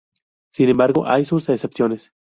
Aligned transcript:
Sin 0.49 0.67
embargo, 0.69 1.05
hay 1.07 1.25
sus 1.25 1.47
excepciones. 1.49 2.11